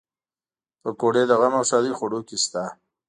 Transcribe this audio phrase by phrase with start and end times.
[0.81, 2.63] پکورې د غم او ښادۍ خوړو کې شته